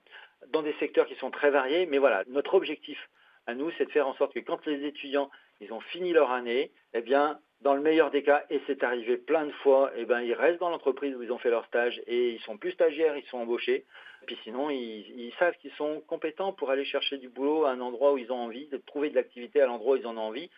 dans 0.50 0.62
des 0.62 0.74
secteurs 0.74 1.08
qui 1.08 1.16
sont 1.16 1.32
très 1.32 1.50
variés. 1.50 1.88
Mais 1.88 1.98
voilà, 1.98 2.24
notre 2.28 2.54
objectif 2.54 3.10
à 3.48 3.56
nous, 3.56 3.72
c'est 3.78 3.86
de 3.86 3.92
faire 3.92 4.08
en 4.08 4.16
sorte 4.16 4.34
que 4.34 4.40
quand 4.40 4.66
les 4.68 4.86
étudiants 4.86 5.30
ils 5.62 5.72
ont 5.72 5.80
fini 5.80 6.12
leur 6.12 6.32
année, 6.32 6.72
eh 6.94 7.02
bien, 7.02 7.40
dans 7.66 7.74
le 7.74 7.82
meilleur 7.82 8.12
des 8.12 8.22
cas, 8.22 8.44
et 8.52 8.62
c'est 8.68 8.84
arrivé 8.84 9.18
plein 9.18 9.48
de 9.48 9.52
fois, 9.64 9.92
eh 9.98 10.06
ben, 10.06 10.22
ils 10.22 10.36
restent 10.36 10.60
dans 10.60 10.70
l'entreprise 10.70 11.16
où 11.16 11.24
ils 11.24 11.32
ont 11.32 11.40
fait 11.40 11.50
leur 11.50 11.66
stage 11.66 12.00
et 12.06 12.30
ils 12.34 12.40
sont 12.42 12.58
plus 12.58 12.72
stagiaires, 12.72 13.18
ils 13.18 13.26
sont 13.26 13.40
embauchés. 13.40 13.86
Puis 14.28 14.38
sinon, 14.44 14.70
ils, 14.70 15.34
savent 15.40 15.56
qu'ils 15.60 15.72
sont 15.72 16.04
compétents 16.06 16.54
pour 16.54 16.70
aller 16.70 16.86
chercher 16.86 17.18
du 17.18 17.28
boulot 17.28 17.66
à 17.66 17.72
un 17.72 17.82
endroit 17.82 18.14
où 18.14 18.20
ils 18.20 18.32
ont 18.32 18.38
envie, 18.38 18.68
de 18.68 18.78
trouver 18.78 19.10
de 19.10 19.16
l'activité 19.16 19.62
à 19.62 19.66
l'endroit 19.66 19.96
où 19.96 19.98
ils 19.98 20.06
en 20.06 20.16
ont 20.16 20.28
envie, 20.28 20.52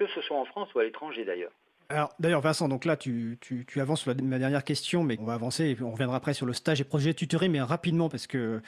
que 0.00 0.08
ce 0.08 0.20
soit 0.20 0.36
en 0.36 0.44
France 0.46 0.68
ou 0.74 0.80
à 0.80 0.84
l'étranger 0.84 1.24
d'ailleurs. 1.24 1.52
Alors 1.90 2.12
d'ailleurs 2.18 2.40
Vincent, 2.40 2.68
donc 2.68 2.84
là 2.84 2.96
tu, 2.96 3.38
avances 3.76 4.02
sur 4.02 4.12
ma 4.20 4.38
dernière 4.38 4.64
question, 4.64 5.04
mais 5.04 5.16
on 5.20 5.24
va 5.24 5.34
avancer 5.34 5.64
et 5.64 5.82
on 5.82 5.92
reviendra 5.92 6.16
après 6.16 6.34
sur 6.34 6.44
le 6.44 6.52
stage 6.52 6.80
et 6.80 6.84
projet 6.84 7.14
tutoré, 7.14 7.48
mais 7.48 7.60
rapidement 7.60 8.08
parce 8.08 8.26
que 8.26 8.60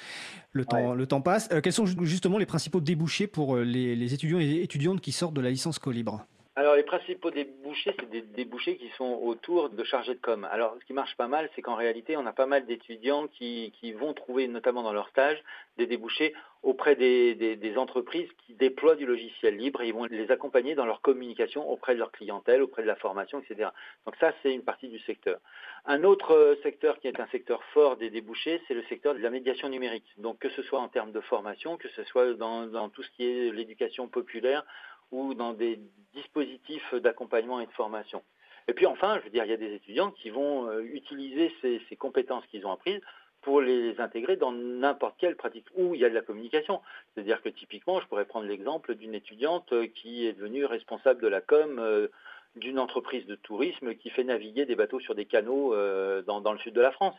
le 0.53 0.65
temps, 0.65 0.95
le 0.95 1.07
temps 1.07 1.21
passe. 1.21 1.49
Euh, 1.51 1.61
quels 1.61 1.73
sont 1.73 1.87
justement 1.87 2.39
les 2.39 2.47
principaux 2.47 2.81
débouchés 2.81 3.27
pour 3.27 3.57
euh, 3.57 3.65
les, 3.65 3.97
les 3.97 4.15
étudiants 4.15 4.39
et 4.39 4.63
étudiantes 4.63 5.01
qui 5.01 5.11
sortent 5.11 5.35
de 5.35 5.41
la 5.41 5.51
licence 5.51 5.81
Colibre? 5.81 6.25
Alors 6.61 6.75
les 6.75 6.83
principaux 6.83 7.31
débouchés, 7.31 7.95
c'est 7.99 8.11
des 8.11 8.21
débouchés 8.21 8.77
qui 8.77 8.91
sont 8.99 9.19
autour 9.23 9.71
de 9.71 9.83
chargés 9.83 10.13
de 10.13 10.21
com. 10.21 10.47
Alors 10.53 10.77
ce 10.79 10.85
qui 10.85 10.93
marche 10.93 11.17
pas 11.17 11.27
mal, 11.27 11.49
c'est 11.57 11.63
qu'en 11.63 11.75
réalité, 11.75 12.19
on 12.19 12.27
a 12.27 12.35
pas 12.35 12.45
mal 12.45 12.67
d'étudiants 12.67 13.29
qui, 13.29 13.73
vont 13.99 14.13
trouver, 14.13 14.47
notamment 14.47 14.83
dans 14.83 14.93
leur 14.93 15.09
stage, 15.09 15.43
des 15.79 15.87
débouchés 15.87 16.35
auprès 16.63 16.97
des, 16.97 17.73
entreprises 17.79 18.29
qui 18.45 18.53
déploient 18.53 18.95
du 18.95 19.07
logiciel 19.07 19.57
libre 19.57 19.81
et 19.81 19.89
ils 19.89 19.95
vont 19.95 20.05
les 20.05 20.31
accompagner 20.31 20.75
dans 20.75 20.85
leur 20.85 21.01
communication 21.01 21.67
auprès 21.67 21.95
de 21.95 21.99
leur 21.99 22.13
clientèle, 22.13 22.61
auprès 22.61 22.83
de 22.83 22.87
la 22.87 22.97
formation, 22.97 23.41
etc. 23.41 23.71
Donc 24.05 24.17
ça, 24.21 24.35
c'est 24.43 24.53
une 24.53 24.63
partie 24.63 24.89
du 24.89 24.99
secteur. 24.99 25.39
Un 25.87 26.05
autre 26.05 26.59
secteur 26.63 27.01
qui 27.01 27.09
est 27.09 27.21
un 27.21 27.27
secteur 27.29 27.65
fort 27.73 27.97
des 27.97 28.11
débouchés, 28.11 28.61
c'est 28.69 28.75
le 28.75 28.83
secteur 28.83 29.15
de 29.15 29.21
la 29.21 29.31
médiation 29.31 29.71
numérique. 29.71 30.13
Donc 30.19 30.39
que 30.41 30.51
ce 30.51 30.61
soit 30.61 30.81
en 30.81 30.89
termes 30.89 31.13
de 31.13 31.21
formation, 31.23 31.79
que 31.79 31.89
ce 31.89 32.05
soit 32.05 32.35
dans 32.35 32.91
tout 32.91 33.03
ce 33.03 33.11
qui 33.13 33.25
est 33.25 33.51
l'éducation 33.51 34.09
populaire 34.09 34.67
ou 35.13 35.35
dans 35.35 35.53
des 35.53 35.81
dispositifs 36.15 36.95
d'accompagnement 36.95 37.61
et 37.61 37.67
de 37.67 37.73
formation. 37.73 38.23
Et 38.69 38.73
puis 38.73 38.87
enfin, 38.87 39.19
je 39.19 39.25
veux 39.25 39.31
dire, 39.31 39.45
il 39.45 39.51
y 39.51 39.55
a 39.55 39.57
des 39.57 39.75
étudiants 39.75 40.11
qui 40.11 40.31
vont 40.31 40.69
euh, 40.69 40.83
utiliser 40.83 41.53
ces, 41.61 41.97
compétences 41.97 42.47
qu'ils 42.47 42.67
ont 42.67 42.73
apprises 42.73 43.01
pour 43.43 43.61
les 43.61 43.99
intégrer 44.01 44.37
dans 44.37 44.53
n'importe 44.53 45.17
quelle 45.19 45.35
pratique 45.35 45.67
où 45.75 45.95
il 45.95 46.01
y 46.01 46.05
a 46.05 46.11
de 46.11 46.15
la 46.15 46.21
communication. 46.21 46.81
C'est-à-dire 47.15 47.43
que 47.43 47.49
typiquement, 47.49 48.01
je 48.01 48.07
pourrais 48.07 48.27
prendre 48.27 48.47
l'exemple 48.47 48.95
d'une 48.95 49.15
étudiante 49.15 49.73
qui 49.95 50.27
est 50.27 50.35
devenue 50.35 50.67
responsable 50.67 51.23
de 51.23 51.29
la 51.29 51.41
com 51.41 51.79
euh, 51.79 52.09
d'une 52.57 52.79
entreprise 52.79 53.27
de 53.27 53.37
tourisme 53.37 53.95
qui 53.95 54.11
fait 54.11 54.25
naviguer 54.25 54.67
des 54.67 54.77
bateaux 54.77 55.01
sur 55.01 55.15
des 55.15 55.25
canaux 55.25 55.75
euh, 55.75 56.23
dans, 56.23 56.53
le 56.53 56.59
sud 56.59 56.75
de 56.75 56.81
la 56.81 56.93
France, 56.93 57.17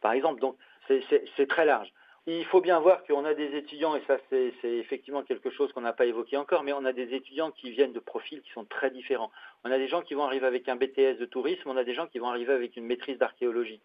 par 0.00 0.12
exemple. 0.12 0.40
Donc 0.40 0.56
c'est 0.88 1.48
très 1.48 1.64
large. 1.64 1.92
Il 2.28 2.44
faut 2.44 2.60
bien 2.60 2.78
voir 2.78 3.02
qu'on 3.02 3.24
a 3.24 3.34
des 3.34 3.56
étudiants, 3.56 3.96
et 3.96 4.02
ça 4.06 4.16
c'est 4.30 4.54
effectivement 4.62 5.24
quelque 5.24 5.50
chose 5.50 5.72
qu'on 5.72 5.80
n'a 5.80 5.92
pas 5.92 6.06
évoqué 6.06 6.36
encore, 6.36 6.62
mais 6.62 6.72
on 6.72 6.84
a 6.84 6.92
des 6.92 7.14
étudiants 7.14 7.50
qui 7.50 7.72
viennent 7.72 7.92
de 7.92 7.98
profils 7.98 8.40
qui 8.42 8.52
sont 8.52 8.64
très 8.64 8.92
différents. 8.92 9.32
On 9.64 9.72
a 9.72 9.76
des 9.76 9.88
gens 9.88 10.02
qui 10.02 10.14
vont 10.14 10.22
arriver 10.22 10.46
avec 10.46 10.68
un 10.68 10.76
BTS 10.76 11.18
de 11.18 11.26
tourisme, 11.26 11.68
on 11.68 11.76
a 11.76 11.82
des 11.82 11.94
gens 11.94 12.06
qui 12.06 12.20
vont 12.20 12.28
arriver 12.28 12.52
avec 12.52 12.76
une 12.76 12.86
maîtrise 12.86 13.18
d'archéologie. 13.18 13.80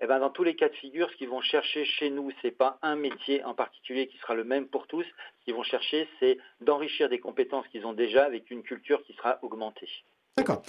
Et 0.00 0.04
eh 0.04 0.06
ben, 0.06 0.20
dans 0.20 0.30
tous 0.30 0.42
les 0.42 0.56
cas 0.56 0.70
de 0.70 0.74
figure, 0.74 1.10
ce 1.10 1.16
qu'ils 1.16 1.28
vont 1.28 1.42
chercher 1.42 1.84
chez 1.84 2.08
nous, 2.08 2.30
ce 2.30 2.46
n'est 2.46 2.52
pas 2.52 2.78
un 2.80 2.96
métier 2.96 3.44
en 3.44 3.52
particulier 3.54 4.08
qui 4.08 4.16
sera 4.18 4.34
le 4.34 4.44
même 4.44 4.68
pour 4.68 4.86
tous. 4.86 5.04
Ce 5.04 5.44
qu'ils 5.44 5.54
vont 5.54 5.62
chercher, 5.62 6.08
c'est 6.18 6.38
d'enrichir 6.62 7.10
des 7.10 7.20
compétences 7.20 7.68
qu'ils 7.68 7.86
ont 7.86 7.92
déjà 7.92 8.24
avec 8.24 8.50
une 8.50 8.62
culture 8.62 9.02
qui 9.04 9.12
sera 9.12 9.38
augmentée. 9.42 9.90
D'accord. 10.38 10.62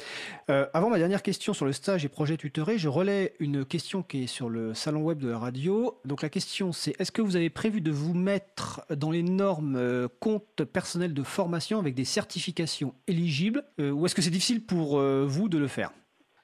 Euh, 0.50 0.68
avant 0.74 0.90
ma 0.90 0.98
dernière 0.98 1.24
question 1.24 1.54
sur 1.54 1.66
le 1.66 1.72
stage 1.72 2.04
et 2.04 2.10
projet 2.10 2.36
tutoré, 2.36 2.78
je 2.78 2.90
relais 2.90 3.34
une 3.40 3.64
question 3.64 4.04
qui 4.04 4.24
est 4.24 4.28
sur 4.28 4.50
le 4.50 4.74
salon 4.74 5.04
web 5.04 5.20
de 5.20 5.30
la 5.30 5.40
radio. 5.40 6.02
Donc 6.04 6.22
la 6.22 6.28
question 6.28 6.74
c'est 6.74 7.00
est-ce 7.00 7.14
que 7.14 7.22
vous 7.22 7.38
avez 7.38 7.50
prévu 7.50 7.80
de 7.80 7.90
vous 7.90 8.14
mettre 8.14 8.86
dans 8.94 9.10
les 9.10 9.24
normes 9.24 9.78
euh, 9.78 10.10
compte 10.20 10.66
personnel 10.66 11.14
de 11.14 11.24
formation 11.24 11.80
avec 11.80 11.96
des 11.96 12.04
certifications 12.04 12.94
éligibles 13.08 13.64
euh, 13.80 13.92
ou 13.92 14.06
est-ce 14.06 14.16
que 14.16 14.22
c'est 14.22 14.32
difficile 14.32 14.66
pour 14.66 15.00
vous 15.00 15.48
de 15.48 15.58
le 15.58 15.68
faire? 15.68 15.92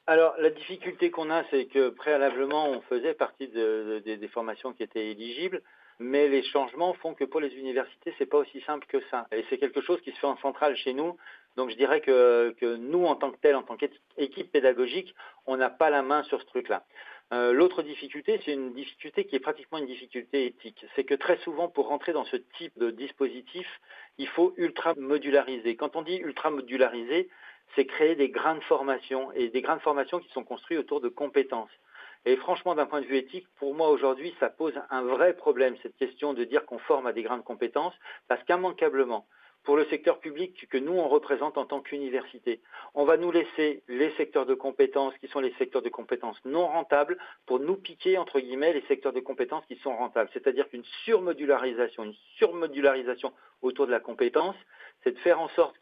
Alors 0.09 0.33
la 0.39 0.49
difficulté 0.49 1.11
qu'on 1.11 1.29
a, 1.29 1.43
c'est 1.51 1.65
que 1.65 1.89
préalablement 1.89 2.67
on 2.67 2.81
faisait 2.81 3.13
partie 3.13 3.47
des 3.47 4.29
formations 4.33 4.73
qui 4.73 4.81
étaient 4.81 5.11
éligibles, 5.11 5.61
mais 5.99 6.27
les 6.27 6.41
changements 6.41 6.93
font 6.93 7.13
que 7.13 7.25
pour 7.25 7.39
les 7.39 7.53
universités 7.55 8.11
c'est 8.17 8.25
pas 8.25 8.39
aussi 8.39 8.59
simple 8.61 8.87
que 8.87 8.99
ça. 9.11 9.27
Et 9.31 9.45
c'est 9.49 9.59
quelque 9.59 9.81
chose 9.81 10.01
qui 10.01 10.11
se 10.11 10.17
fait 10.17 10.25
en 10.25 10.37
centrale 10.37 10.75
chez 10.75 10.93
nous. 10.93 11.15
Donc 11.57 11.69
je 11.69 11.75
dirais 11.75 12.01
que, 12.01 12.75
nous, 12.77 13.05
en 13.05 13.15
tant 13.15 13.29
que 13.29 13.37
tel, 13.37 13.55
en 13.55 13.61
tant 13.61 13.77
qu'équipe 13.77 14.51
pédagogique, 14.51 15.13
on 15.45 15.57
n'a 15.57 15.69
pas 15.69 15.91
la 15.91 16.01
main 16.01 16.23
sur 16.23 16.41
ce 16.41 16.45
truc-là. 16.47 16.85
Euh, 17.31 17.53
l'autre 17.53 17.83
difficulté, 17.83 18.41
c'est 18.43 18.53
une 18.53 18.73
difficulté 18.73 19.25
qui 19.25 19.35
est 19.35 19.39
pratiquement 19.39 19.77
une 19.77 19.85
difficulté 19.85 20.47
éthique. 20.47 20.83
C'est 20.95 21.03
que 21.03 21.13
très 21.13 21.37
souvent, 21.37 21.67
pour 21.67 21.87
rentrer 21.87 22.11
dans 22.11 22.25
ce 22.25 22.37
type 22.57 22.75
de 22.79 22.89
dispositif, 22.89 23.67
il 24.17 24.27
faut 24.27 24.55
ultra 24.57 24.95
modulariser. 24.95 25.75
Quand 25.75 25.95
on 25.95 26.01
dit 26.01 26.17
ultra 26.17 26.49
modulariser, 26.49 27.29
c'est 27.75 27.85
créer 27.85 28.15
des 28.15 28.29
grains 28.29 28.55
de 28.55 28.63
formation 28.63 29.31
et 29.33 29.49
des 29.49 29.61
grains 29.61 29.77
de 29.77 30.19
qui 30.19 30.31
sont 30.31 30.43
construits 30.43 30.77
autour 30.77 31.01
de 31.01 31.09
compétences. 31.09 31.71
Et 32.25 32.35
franchement, 32.35 32.75
d'un 32.75 32.85
point 32.85 33.01
de 33.01 33.05
vue 33.05 33.17
éthique, 33.17 33.47
pour 33.57 33.73
moi 33.73 33.89
aujourd'hui, 33.89 34.35
ça 34.39 34.49
pose 34.49 34.73
un 34.89 35.03
vrai 35.03 35.33
problème, 35.33 35.75
cette 35.81 35.95
question 35.95 36.33
de 36.33 36.43
dire 36.43 36.65
qu'on 36.65 36.79
forme 36.79 37.07
à 37.07 37.13
des 37.13 37.23
grains 37.23 37.37
de 37.37 37.43
compétences, 37.43 37.93
parce 38.27 38.43
qu'immanquablement, 38.43 39.25
pour 39.63 39.77
le 39.77 39.85
secteur 39.85 40.19
public 40.19 40.67
que 40.69 40.77
nous, 40.77 40.93
on 40.93 41.07
représente 41.07 41.57
en 41.57 41.65
tant 41.65 41.81
qu'université. 41.81 42.61
On 42.93 43.05
va 43.05 43.17
nous 43.17 43.31
laisser 43.31 43.83
les 43.87 44.11
secteurs 44.11 44.45
de 44.45 44.53
compétences 44.53 45.13
qui 45.19 45.27
sont 45.27 45.41
les 45.41 45.53
secteurs 45.59 45.81
de 45.81 45.89
compétences 45.89 46.39
non 46.45 46.67
rentables 46.67 47.17
pour 47.45 47.59
nous 47.59 47.75
piquer, 47.75 48.17
entre 48.17 48.39
guillemets, 48.39 48.73
les 48.73 48.83
secteurs 48.87 49.13
de 49.13 49.19
compétences 49.19 49.65
qui 49.67 49.75
sont 49.77 49.95
rentables. 49.95 50.29
C'est-à-dire 50.33 50.69
qu'une 50.69 50.85
surmodularisation, 51.03 52.03
une 52.05 52.15
surmodularisation 52.37 53.33
autour 53.61 53.85
de 53.85 53.91
la 53.91 53.99
compétence, 53.99 54.55
c'est 55.03 55.11
de 55.11 55.19
faire 55.19 55.39
en 55.39 55.49
sorte 55.49 55.77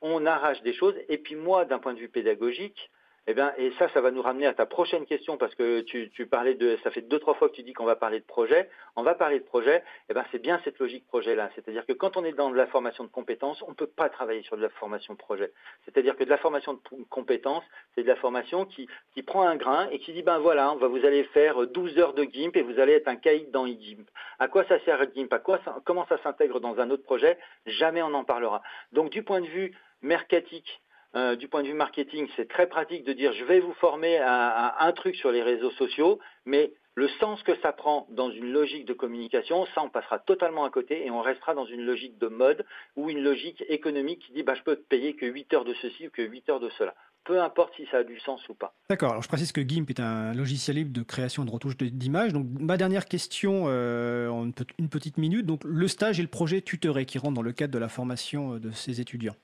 qu'on 0.00 0.26
arrache 0.26 0.62
des 0.62 0.74
choses. 0.74 0.94
Et 1.08 1.18
puis 1.18 1.36
moi, 1.36 1.64
d'un 1.64 1.78
point 1.78 1.94
de 1.94 1.98
vue 1.98 2.08
pédagogique, 2.08 2.90
eh 3.26 3.32
bien, 3.32 3.54
et 3.56 3.72
ça, 3.78 3.88
ça 3.88 4.02
va 4.02 4.10
nous 4.10 4.20
ramener 4.20 4.46
à 4.46 4.52
ta 4.52 4.66
prochaine 4.66 5.06
question 5.06 5.38
parce 5.38 5.54
que 5.54 5.80
tu, 5.80 6.26
parlais 6.26 6.54
de, 6.54 6.76
ça 6.84 6.90
fait 6.90 7.00
deux 7.00 7.18
trois 7.18 7.34
fois 7.34 7.48
que 7.48 7.54
tu 7.54 7.62
dis 7.62 7.72
qu'on 7.72 7.86
va 7.86 7.96
parler 7.96 8.20
de 8.20 8.24
projet. 8.24 8.68
On 8.96 9.02
va 9.02 9.14
parler 9.14 9.38
de 9.38 9.44
projet. 9.44 9.82
Eh 10.10 10.14
bien, 10.14 10.24
c'est 10.30 10.40
bien 10.40 10.60
cette 10.64 10.78
logique 10.78 11.06
projet-là. 11.06 11.50
C'est-à-dire 11.54 11.86
que 11.86 11.94
quand 11.94 12.18
on 12.18 12.24
est 12.24 12.32
dans 12.32 12.50
de 12.50 12.56
la 12.56 12.66
formation 12.66 13.02
de 13.02 13.08
compétences, 13.08 13.62
on 13.62 13.70
ne 13.70 13.74
peut 13.74 13.86
pas 13.86 14.10
travailler 14.10 14.42
sur 14.42 14.58
de 14.58 14.62
la 14.62 14.68
formation 14.68 15.16
projet. 15.16 15.52
C'est-à-dire 15.84 16.16
que 16.16 16.24
de 16.24 16.30
la 16.30 16.36
formation 16.36 16.74
de 16.74 16.80
compétences, 17.08 17.64
c'est 17.94 18.02
de 18.02 18.08
la 18.08 18.16
formation 18.16 18.66
qui, 18.66 18.88
qui 19.14 19.22
prend 19.22 19.46
un 19.46 19.56
grain 19.56 19.88
et 19.90 20.00
qui 20.00 20.12
dit 20.12 20.22
ben 20.22 20.38
voilà, 20.38 20.74
vous 20.78 21.06
allez 21.06 21.24
faire 21.24 21.66
12 21.66 21.98
heures 21.98 22.12
de 22.12 22.24
GIMP 22.24 22.56
et 22.56 22.62
vous 22.62 22.78
allez 22.78 22.92
être 22.92 23.08
un 23.08 23.16
caïd 23.16 23.50
dans 23.50 23.66
GIMP. 23.66 24.06
À 24.38 24.48
quoi 24.48 24.64
ça 24.64 24.78
sert 24.80 25.02
GIMP? 25.14 25.32
À 25.32 25.38
quoi 25.38 25.60
comment 25.84 26.06
ça 26.08 26.18
s'intègre 26.22 26.60
dans 26.60 26.78
un 26.78 26.90
autre 26.90 27.04
projet? 27.04 27.38
Jamais 27.64 28.02
on 28.02 28.12
en 28.12 28.24
parlera. 28.24 28.62
Donc, 28.92 29.10
du 29.10 29.22
point 29.22 29.40
de 29.40 29.46
vue 29.46 29.72
mercatique 30.02 30.82
euh, 31.16 31.36
du 31.36 31.48
point 31.48 31.62
de 31.62 31.68
vue 31.68 31.74
marketing, 31.74 32.26
c'est 32.36 32.48
très 32.48 32.66
pratique 32.66 33.04
de 33.04 33.12
dire 33.12 33.32
je 33.32 33.44
vais 33.44 33.60
vous 33.60 33.72
former 33.74 34.18
à, 34.18 34.84
un 34.84 34.92
truc 34.92 35.14
sur 35.14 35.30
les 35.30 35.42
réseaux 35.42 35.70
sociaux, 35.72 36.18
mais 36.44 36.72
le 36.96 37.08
sens 37.20 37.42
que 37.42 37.54
ça 37.60 37.72
prend 37.72 38.06
dans 38.10 38.30
une 38.30 38.52
logique 38.52 38.84
de 38.84 38.92
communication, 38.92 39.66
ça 39.74 39.82
on 39.82 39.90
passera 39.90 40.18
totalement 40.18 40.64
à 40.64 40.70
côté 40.70 41.06
et 41.06 41.10
on 41.10 41.22
restera 41.22 41.54
dans 41.54 41.66
une 41.66 41.82
logique 41.82 42.18
de 42.18 42.28
mode 42.28 42.64
ou 42.96 43.10
une 43.10 43.20
logique 43.20 43.64
économique 43.68 44.20
qui 44.26 44.32
dit 44.32 44.42
bah, 44.42 44.54
je 44.54 44.62
peux 44.62 44.76
te 44.76 44.82
payer 44.82 45.14
que 45.14 45.26
8 45.26 45.54
heures 45.54 45.64
de 45.64 45.74
ceci 45.74 46.08
ou 46.08 46.10
que 46.10 46.22
8 46.22 46.50
heures 46.50 46.60
de 46.60 46.70
cela. 46.78 46.94
Peu 47.24 47.40
importe 47.40 47.72
si 47.76 47.86
ça 47.90 47.98
a 47.98 48.04
du 48.04 48.20
sens 48.20 48.46
ou 48.48 48.54
pas. 48.54 48.74
D'accord, 48.90 49.12
alors 49.12 49.22
je 49.22 49.28
précise 49.28 49.50
que 49.50 49.62
GIMP 49.62 49.88
est 49.88 50.00
un 50.00 50.34
logiciel 50.34 50.76
libre 50.76 50.92
de 50.92 51.02
création 51.02 51.42
et 51.42 51.46
de 51.46 51.50
retouche 51.50 51.76
d'images. 51.76 52.32
Donc 52.32 52.46
ma 52.60 52.76
dernière 52.76 53.06
question 53.06 53.64
euh, 53.66 54.28
en 54.28 54.50
une 54.78 54.88
petite 54.90 55.16
minute, 55.16 55.46
donc 55.46 55.62
le 55.64 55.88
stage 55.88 56.18
et 56.18 56.22
le 56.22 56.28
projet 56.28 56.60
tutoré 56.60 57.06
qui 57.06 57.18
rentrent 57.18 57.34
dans 57.34 57.42
le 57.42 57.52
cadre 57.52 57.72
de 57.72 57.78
la 57.78 57.88
formation 57.88 58.54
euh, 58.54 58.58
de 58.58 58.72
ces 58.72 59.00
étudiants. 59.00 59.36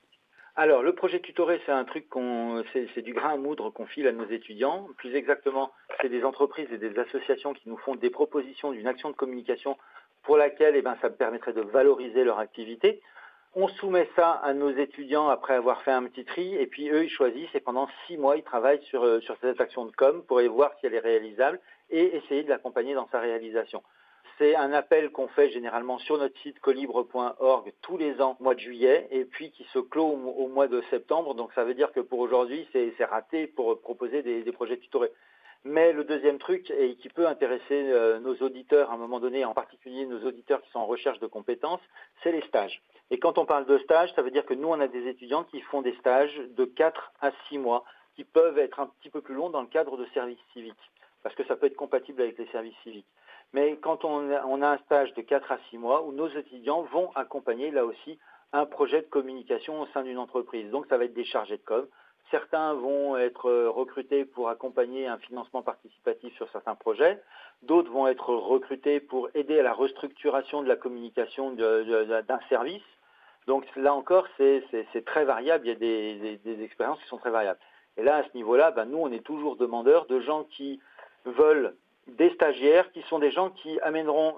Alors, 0.57 0.83
le 0.83 0.93
projet 0.93 1.21
tutoré, 1.21 1.61
c'est 1.65 1.71
un 1.71 1.85
truc 1.85 2.09
qu'on, 2.09 2.63
c'est, 2.73 3.01
du 3.01 3.13
grain 3.13 3.33
à 3.33 3.37
moudre 3.37 3.69
qu'on 3.69 3.85
file 3.85 4.07
à 4.07 4.11
nos 4.11 4.25
étudiants. 4.25 4.87
Plus 4.97 5.15
exactement, 5.15 5.71
c'est 6.01 6.09
des 6.09 6.25
entreprises 6.25 6.67
et 6.73 6.77
des 6.77 6.99
associations 6.99 7.53
qui 7.53 7.69
nous 7.69 7.77
font 7.77 7.95
des 7.95 8.09
propositions 8.09 8.71
d'une 8.71 8.87
action 8.87 9.09
de 9.09 9.15
communication 9.15 9.77
pour 10.23 10.35
laquelle, 10.35 10.75
eh 10.75 10.81
ben, 10.81 10.97
ça 11.01 11.09
permettrait 11.09 11.53
de 11.53 11.61
valoriser 11.61 12.25
leur 12.25 12.39
activité. 12.39 13.01
On 13.55 13.69
soumet 13.69 14.09
ça 14.15 14.31
à 14.31 14.53
nos 14.53 14.71
étudiants 14.71 15.29
après 15.29 15.55
avoir 15.55 15.81
fait 15.83 15.91
un 15.91 16.03
petit 16.03 16.25
tri, 16.25 16.55
et 16.55 16.67
puis 16.67 16.89
eux, 16.89 17.05
ils 17.05 17.09
choisissent, 17.09 17.53
et 17.53 17.59
pendant 17.61 17.87
six 18.05 18.17
mois, 18.17 18.35
ils 18.35 18.43
travaillent 18.43 18.83
sur, 18.83 19.03
euh, 19.03 19.19
sur 19.21 19.35
cette 19.41 19.59
action 19.59 19.85
de 19.85 19.91
com 19.91 20.23
pour 20.27 20.41
voir 20.49 20.73
si 20.79 20.85
elle 20.85 20.93
est 20.93 20.99
réalisable 20.99 21.59
et 21.89 22.15
essayer 22.17 22.43
de 22.43 22.49
l'accompagner 22.49 22.93
dans 22.93 23.07
sa 23.09 23.19
réalisation. 23.19 23.83
C'est 24.41 24.55
un 24.55 24.73
appel 24.73 25.11
qu'on 25.11 25.27
fait 25.27 25.51
généralement 25.51 25.99
sur 25.99 26.17
notre 26.17 26.35
site 26.39 26.59
colibre.org 26.61 27.73
tous 27.83 27.97
les 27.97 28.19
ans, 28.21 28.37
mois 28.39 28.55
de 28.55 28.59
juillet, 28.59 29.07
et 29.11 29.23
puis 29.23 29.51
qui 29.51 29.63
se 29.65 29.77
clôt 29.77 30.07
au, 30.07 30.47
mois 30.47 30.67
de 30.67 30.81
septembre. 30.89 31.35
Donc 31.35 31.53
ça 31.53 31.63
veut 31.63 31.75
dire 31.75 31.91
que 31.91 31.99
pour 31.99 32.17
aujourd'hui, 32.17 32.67
c'est 32.73 33.05
raté 33.05 33.45
pour 33.45 33.79
proposer 33.81 34.23
des, 34.23 34.51
projets 34.51 34.77
tutorés. 34.77 35.11
Mais 35.63 35.93
le 35.93 36.05
deuxième 36.05 36.39
truc, 36.39 36.71
et 36.71 36.95
qui 36.95 37.09
peut 37.09 37.27
intéresser 37.27 37.61
euh, 37.71 38.19
nos 38.19 38.35
auditeurs 38.37 38.89
à 38.89 38.95
un 38.95 38.97
moment 38.97 39.19
donné, 39.19 39.45
en 39.45 39.53
particulier 39.53 40.07
nos 40.07 40.25
auditeurs 40.25 40.63
qui 40.63 40.71
sont 40.71 40.79
en 40.79 40.87
recherche 40.87 41.19
de 41.19 41.27
compétences, 41.27 41.81
c'est 42.23 42.31
les 42.31 42.41
stages. 42.47 42.81
Et 43.11 43.19
quand 43.19 43.37
on 43.37 43.45
parle 43.45 43.67
de 43.67 43.77
stages, 43.77 44.11
ça 44.15 44.23
veut 44.23 44.31
dire 44.31 44.47
que 44.47 44.55
nous, 44.55 44.69
on 44.69 44.79
a 44.79 44.87
des 44.87 45.07
étudiants 45.07 45.43
qui 45.43 45.61
font 45.61 45.83
des 45.83 45.93
stages 45.97 46.35
de 46.57 46.65
4 46.65 47.11
à 47.21 47.29
6 47.47 47.59
mois, 47.59 47.83
qui 48.15 48.23
peuvent 48.23 48.57
être 48.57 48.79
un 48.79 48.87
petit 48.87 49.11
peu 49.11 49.21
plus 49.21 49.35
longs 49.35 49.51
dans 49.51 49.61
le 49.61 49.67
cadre 49.67 49.97
de 49.97 50.05
services 50.15 50.39
civiques, 50.53 50.90
parce 51.23 51.35
que 51.35 51.45
ça 51.45 51.55
peut 51.55 51.67
être 51.67 51.75
compatible 51.75 52.21
avec 52.21 52.37
les 52.37 52.47
services 52.47 52.75
civiques 52.83 53.07
mais 53.53 53.77
quand 53.81 54.05
on 54.05 54.63
a, 54.63 54.67
un 54.67 54.77
stage 54.79 55.13
de 55.13 55.21
4 55.21 55.51
à 55.51 55.57
6 55.69 55.77
mois 55.77 56.03
où 56.03 56.11
nos 56.11 56.29
étudiants 56.29 56.83
vont 56.83 57.11
accompagner 57.15 57.71
là 57.71 57.85
aussi 57.85 58.17
un 58.53 58.65
projet 58.65 59.01
de 59.01 59.07
communication 59.07 59.81
au 59.81 59.87
sein 59.87 60.03
d'une 60.03 60.17
entreprise. 60.17 60.69
Donc 60.71 60.85
ça 60.87 60.97
va 60.97 61.05
être 61.05 61.13
des 61.13 61.25
chargés 61.25 61.57
de 61.57 61.63
com. 61.63 61.85
Certains 62.29 62.73
vont 62.75 63.17
être 63.17 63.51
recrutés 63.67 64.23
pour 64.23 64.49
accompagner 64.49 65.07
un 65.07 65.17
financement 65.17 65.61
participatif 65.63 66.33
sur 66.35 66.49
certains 66.51 66.75
projets. 66.75 67.21
D'autres 67.63 67.91
vont 67.91 68.07
être 68.07 68.29
recrutés 68.29 69.01
pour 69.01 69.29
aider 69.33 69.59
à 69.59 69.63
la 69.63 69.73
restructuration 69.73 70.61
de 70.61 70.67
la 70.67 70.77
communication 70.77 71.51
d'un 71.51 72.39
service. 72.47 72.83
Donc 73.47 73.65
là 73.75 73.93
encore, 73.93 74.27
c'est 74.37 75.05
très 75.05 75.25
variable. 75.25 75.67
Il 75.67 75.69
y 75.69 75.73
a 75.73 76.37
des, 76.37 76.63
expériences 76.63 77.01
qui 77.01 77.07
sont 77.07 77.17
très 77.17 77.31
variables. 77.31 77.59
Et 77.97 78.03
là, 78.03 78.17
à 78.17 78.23
ce 78.23 78.29
niveau-là, 78.33 78.71
ben, 78.71 78.85
nous, 78.85 78.99
on 78.99 79.11
est 79.11 79.25
toujours 79.25 79.57
demandeurs 79.57 80.05
de 80.05 80.21
gens 80.21 80.45
qui 80.45 80.79
veulent 81.25 81.75
des 82.07 82.29
stagiaires 82.31 82.91
qui 82.91 83.01
sont 83.03 83.19
des 83.19 83.31
gens 83.31 83.49
qui 83.49 83.79
amèneront 83.81 84.35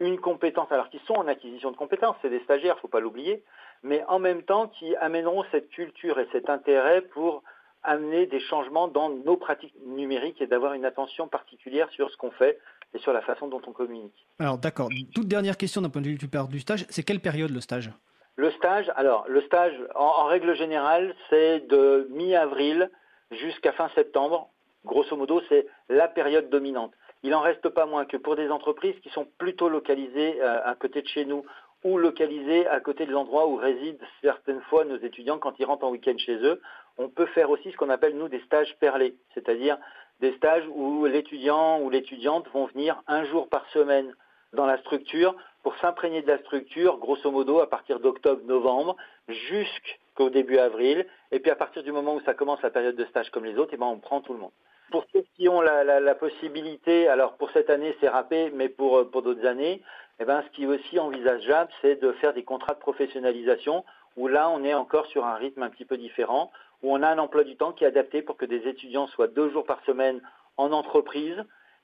une 0.00 0.18
compétence, 0.18 0.70
alors 0.72 0.88
qui 0.88 0.98
sont 1.06 1.14
en 1.14 1.26
acquisition 1.26 1.70
de 1.70 1.76
compétences, 1.76 2.16
c'est 2.22 2.30
des 2.30 2.40
stagiaires, 2.40 2.74
il 2.74 2.78
ne 2.78 2.80
faut 2.80 2.88
pas 2.88 3.00
l'oublier, 3.00 3.44
mais 3.82 4.02
en 4.08 4.18
même 4.18 4.42
temps 4.42 4.68
qui 4.68 4.96
amèneront 4.96 5.44
cette 5.50 5.68
culture 5.70 6.18
et 6.18 6.26
cet 6.32 6.48
intérêt 6.48 7.02
pour 7.02 7.42
amener 7.82 8.26
des 8.26 8.40
changements 8.40 8.88
dans 8.88 9.10
nos 9.10 9.36
pratiques 9.36 9.74
numériques 9.86 10.40
et 10.40 10.46
d'avoir 10.46 10.74
une 10.74 10.84
attention 10.84 11.28
particulière 11.28 11.88
sur 11.90 12.10
ce 12.10 12.16
qu'on 12.16 12.30
fait 12.30 12.58
et 12.94 12.98
sur 12.98 13.12
la 13.12 13.22
façon 13.22 13.48
dont 13.48 13.62
on 13.66 13.72
communique. 13.72 14.26
Alors 14.38 14.58
d'accord, 14.58 14.88
toute 15.14 15.28
dernière 15.28 15.56
question 15.56 15.80
d'un 15.80 15.90
point 15.90 16.02
de 16.02 16.08
vue 16.08 16.16
du 16.16 16.60
stage, 16.60 16.86
c'est 16.90 17.02
quelle 17.02 17.20
période 17.20 17.50
le 17.50 17.60
stage? 17.60 17.90
Le 18.36 18.50
stage, 18.52 18.90
alors 18.96 19.24
le 19.28 19.42
stage 19.42 19.74
en 19.94 20.24
règle 20.24 20.54
générale 20.56 21.14
c'est 21.28 21.60
de 21.68 22.08
mi-avril 22.10 22.90
jusqu'à 23.30 23.72
fin 23.72 23.88
septembre. 23.94 24.50
Grosso 24.84 25.16
modo, 25.16 25.42
c'est 25.48 25.66
la 25.88 26.08
période 26.08 26.48
dominante 26.50 26.92
il 27.22 27.30
n'en 27.30 27.40
reste 27.40 27.68
pas 27.68 27.86
moins 27.86 28.04
que 28.06 28.16
pour 28.16 28.36
des 28.36 28.50
entreprises 28.50 28.98
qui 29.00 29.10
sont 29.10 29.26
plutôt 29.38 29.68
localisées 29.68 30.40
euh, 30.40 30.60
à 30.64 30.74
côté 30.74 31.02
de 31.02 31.08
chez 31.08 31.24
nous 31.24 31.44
ou 31.84 31.98
localisées 31.98 32.66
à 32.66 32.80
côté 32.80 33.06
de 33.06 33.12
l'endroit 33.12 33.46
où 33.46 33.56
résident 33.56 33.98
certaines 34.22 34.60
fois 34.62 34.84
nos 34.84 34.98
étudiants 34.98 35.38
quand 35.38 35.58
ils 35.58 35.64
rentrent 35.64 35.84
en 35.84 35.90
week-end 35.90 36.16
chez 36.18 36.36
eux, 36.36 36.60
on 36.98 37.08
peut 37.08 37.26
faire 37.26 37.50
aussi 37.50 37.72
ce 37.72 37.76
qu'on 37.76 37.90
appelle 37.90 38.16
nous 38.16 38.28
des 38.28 38.40
stages 38.40 38.74
perlés, 38.78 39.16
c'est-à-dire 39.34 39.78
des 40.20 40.32
stages 40.34 40.66
où 40.74 41.06
l'étudiant 41.06 41.80
ou 41.80 41.88
l'étudiante 41.88 42.48
vont 42.52 42.66
venir 42.66 43.02
un 43.06 43.24
jour 43.24 43.48
par 43.48 43.66
semaine 43.70 44.14
dans 44.52 44.66
la 44.66 44.78
structure 44.78 45.34
pour 45.62 45.76
s'imprégner 45.78 46.20
de 46.22 46.28
la 46.28 46.38
structure, 46.38 46.98
grosso 46.98 47.30
modo 47.30 47.60
à 47.60 47.68
partir 47.68 48.00
d'octobre-novembre 48.00 48.96
jusqu'au 49.28 50.28
début 50.28 50.58
avril. 50.58 51.06
Et 51.32 51.40
puis 51.40 51.50
à 51.50 51.56
partir 51.56 51.82
du 51.82 51.92
moment 51.92 52.14
où 52.14 52.20
ça 52.22 52.34
commence 52.34 52.60
la 52.62 52.70
période 52.70 52.96
de 52.96 53.04
stage 53.06 53.30
comme 53.30 53.44
les 53.44 53.56
autres, 53.56 53.70
eh 53.72 53.76
ben, 53.78 53.86
on 53.86 53.98
prend 53.98 54.20
tout 54.20 54.32
le 54.32 54.40
monde. 54.40 54.52
Pour 54.90 55.04
ceux 55.12 55.24
qui 55.36 55.48
ont 55.48 55.60
la, 55.60 56.14
possibilité, 56.14 57.06
alors 57.08 57.34
pour 57.34 57.50
cette 57.52 57.70
année 57.70 57.96
c'est 58.00 58.08
râpé, 58.08 58.50
mais 58.54 58.68
pour, 58.68 59.08
pour 59.10 59.22
d'autres 59.22 59.46
années, 59.46 59.82
eh 60.18 60.24
ben, 60.24 60.42
ce 60.42 60.50
qui 60.50 60.64
est 60.64 60.66
aussi 60.66 60.98
envisageable, 60.98 61.70
c'est 61.80 62.00
de 62.00 62.12
faire 62.12 62.34
des 62.34 62.42
contrats 62.42 62.74
de 62.74 62.80
professionnalisation, 62.80 63.84
où 64.16 64.26
là 64.26 64.50
on 64.50 64.64
est 64.64 64.74
encore 64.74 65.06
sur 65.06 65.24
un 65.24 65.34
rythme 65.34 65.62
un 65.62 65.70
petit 65.70 65.84
peu 65.84 65.96
différent, 65.96 66.50
où 66.82 66.92
on 66.92 67.02
a 67.02 67.08
un 67.08 67.18
emploi 67.18 67.44
du 67.44 67.56
temps 67.56 67.72
qui 67.72 67.84
est 67.84 67.86
adapté 67.86 68.20
pour 68.22 68.36
que 68.36 68.44
des 68.46 68.68
étudiants 68.68 69.06
soient 69.06 69.28
deux 69.28 69.50
jours 69.50 69.64
par 69.64 69.82
semaine 69.84 70.20
en 70.56 70.72
entreprise, 70.72 71.36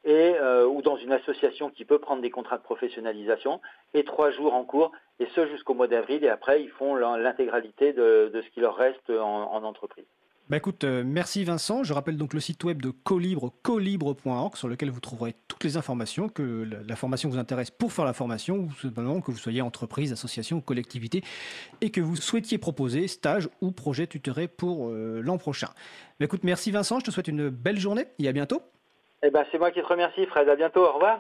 et, 0.05 0.35
euh, 0.41 0.67
ou 0.67 0.83
dans 0.83 0.97
une 0.97 1.13
association 1.13 1.71
qui 1.71 1.85
peut 1.85 1.99
prendre 1.99 2.23
des 2.23 2.31
contrats 2.31 2.59
de 2.59 2.63
professionnalisation, 2.63 3.61
et 3.95 4.05
trois 4.05 4.31
jours 4.31 4.55
en 4.55 4.65
cours, 4.65 4.93
et 5.21 5.27
ce 5.35 5.47
jusqu'au 5.47 5.75
mois 5.75 5.89
d'avril, 5.89 6.25
et 6.25 6.29
après 6.29 6.63
ils 6.63 6.71
font 6.71 6.97
l'intégralité 6.97 7.93
de, 7.93 8.31
ce 8.35 8.51
qui 8.51 8.61
leur 8.61 8.77
reste 8.77 9.11
en 9.11 9.63
entreprise. 9.63 10.07
Bah 10.49 10.59
euh, 10.85 11.03
merci 11.05 11.43
Vincent. 11.43 11.83
Je 11.83 11.93
rappelle 11.93 12.17
donc 12.17 12.33
le 12.33 12.39
site 12.39 12.63
web 12.63 12.81
de 12.81 12.91
Colibre, 12.91 13.53
colibre.org, 13.65 14.57
sur 14.57 14.69
lequel 14.69 14.91
vous 14.91 15.01
trouverez 15.01 15.35
toutes 15.49 15.65
les 15.65 15.77
informations, 15.77 16.29
que 16.29 16.65
la, 16.87 16.95
formation 16.95 17.29
vous 17.29 17.39
intéresse 17.39 17.73
pour 17.73 17.93
faire 17.93 18.05
la 18.05 18.13
formation, 18.13 18.59
ou 18.59 18.69
que 18.69 19.31
vous 19.33 19.39
soyez 19.39 19.61
entreprise, 19.61 20.13
association, 20.13 20.61
collectivité, 20.61 21.25
et 21.81 21.91
que 21.91 22.01
vous 22.01 22.15
souhaitiez 22.15 22.59
proposer 22.59 23.09
stage 23.09 23.49
ou 23.61 23.73
projet 23.73 24.07
tutoré 24.07 24.47
pour 24.47 24.91
euh, 24.91 25.21
l'an 25.21 25.37
prochain. 25.37 25.69
Bah 26.21 26.27
écoute, 26.27 26.45
merci 26.45 26.71
Vincent, 26.71 27.01
je 27.01 27.07
te 27.07 27.11
souhaite 27.11 27.29
une 27.29 27.49
belle 27.49 27.81
journée 27.81 28.07
et 28.21 28.29
à 28.29 28.33
bientôt. 28.33 28.63
Eh 29.25 29.31
ben, 29.31 29.45
c'est 29.51 29.59
moi 29.59 29.73
qui 29.73 29.81
te 29.81 29.87
remercie 29.87 30.27
Fred, 30.27 30.49
à 30.49 30.55
bientôt, 30.55 30.85
au 30.85 30.93
revoir. 30.93 31.15